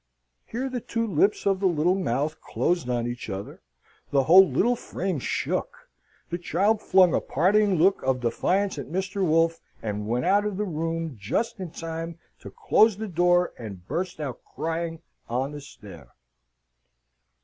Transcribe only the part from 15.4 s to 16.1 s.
the stair.